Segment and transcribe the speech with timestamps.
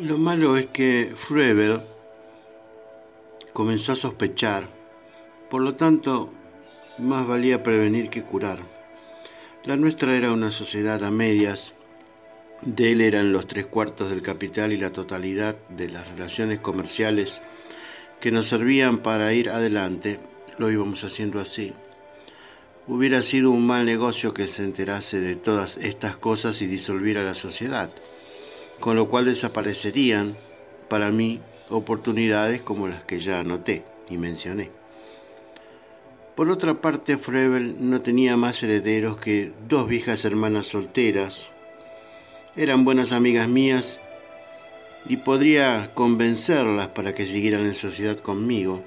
[0.00, 1.80] Lo malo es que Fruebel
[3.52, 4.68] comenzó a sospechar,
[5.50, 6.32] por lo tanto,
[6.98, 8.60] más valía prevenir que curar.
[9.64, 11.74] La nuestra era una sociedad a medias,
[12.62, 17.40] de él eran los tres cuartos del capital y la totalidad de las relaciones comerciales
[18.20, 20.20] que nos servían para ir adelante,
[20.58, 21.72] lo íbamos haciendo así.
[22.86, 27.34] Hubiera sido un mal negocio que se enterase de todas estas cosas y disolviera la
[27.34, 27.90] sociedad,
[28.80, 30.36] con lo cual desaparecerían,
[30.88, 34.70] para mí, oportunidades como las que ya anoté y mencioné.
[36.34, 41.50] Por otra parte, Frebel no tenía más herederos que dos viejas hermanas solteras.
[42.54, 44.00] Eran buenas amigas mías
[45.06, 48.84] y podría convencerlas para que siguieran en sociedad conmigo.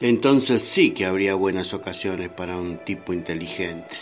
[0.00, 3.96] Entonces sí que habría buenas ocasiones para un tipo inteligente.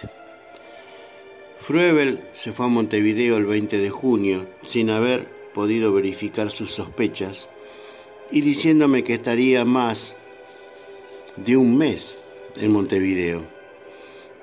[1.62, 7.48] Fruebel se fue a Montevideo el 20 de junio sin haber podido verificar sus sospechas
[8.30, 10.16] y diciéndome que estaría más
[11.36, 12.18] de un mes
[12.56, 13.42] en Montevideo.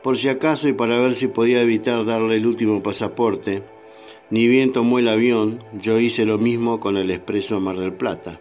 [0.03, 3.63] Por si acaso y para ver si podía evitar darle el último pasaporte,
[4.29, 8.39] ni bien tomó el avión, yo hice lo mismo con el expreso Mar del Plata.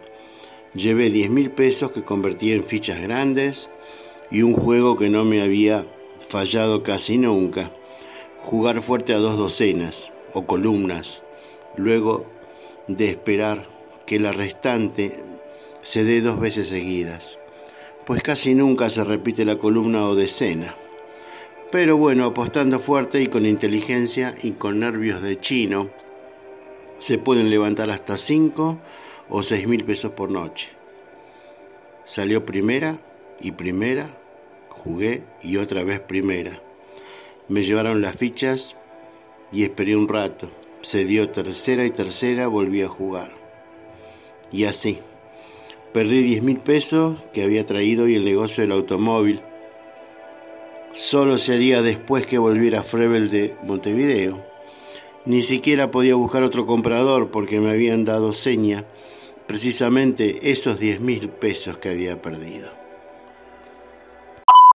[0.73, 3.69] Llevé diez mil pesos que convertí en fichas grandes
[4.29, 5.85] y un juego que no me había
[6.29, 7.71] fallado casi nunca.
[8.49, 11.21] Jugar fuerte a dos docenas o columnas,
[11.75, 12.25] luego
[12.87, 13.65] de esperar
[14.05, 15.19] que la restante
[15.81, 17.37] se dé dos veces seguidas,
[18.05, 20.75] pues casi nunca se repite la columna o decena.
[21.73, 25.89] Pero bueno, apostando fuerte y con inteligencia y con nervios de chino,
[26.99, 28.77] se pueden levantar hasta cinco
[29.27, 30.69] o seis mil pesos por noche.
[32.05, 32.97] Salió primera
[33.41, 34.11] y primera,
[34.69, 36.61] jugué y otra vez primera.
[37.49, 38.75] Me llevaron las fichas
[39.51, 40.49] y esperé un rato.
[40.81, 43.31] Se dio tercera y tercera, volví a jugar.
[44.51, 44.99] Y así.
[45.93, 49.41] Perdí diez mil pesos que había traído y el negocio del automóvil
[50.97, 54.43] Solo sería después que volviera Frebel de Montevideo.
[55.25, 58.83] Ni siquiera podía buscar otro comprador porque me habían dado seña
[59.45, 62.86] precisamente esos diez mil pesos que había perdido.